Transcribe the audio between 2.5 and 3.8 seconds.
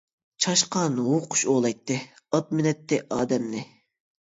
مىنەتتى ئادەمنى.